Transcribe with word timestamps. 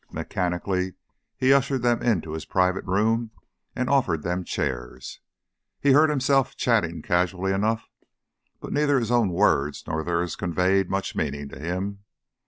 Mechanically 0.11 0.95
he 1.37 1.53
ushered 1.53 1.83
them 1.83 2.01
into 2.01 2.31
his 2.31 2.45
private 2.45 2.83
room 2.85 3.29
and 3.75 3.87
offered 3.87 4.23
them 4.23 4.43
chairs. 4.43 5.19
He 5.79 5.91
heard 5.91 6.09
himself 6.09 6.55
chatting 6.57 7.03
casually 7.03 7.53
enough, 7.53 7.87
but 8.59 8.73
neither 8.73 8.99
his 8.99 9.11
own 9.11 9.29
words 9.29 9.83
nor 9.85 10.03
theirs 10.03 10.35
conveyed 10.35 10.89
much 10.89 11.15
meaning 11.15 11.49
to 11.49 11.59
him. 11.59 11.99